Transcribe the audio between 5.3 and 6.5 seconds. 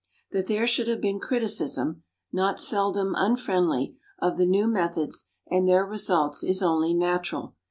and their results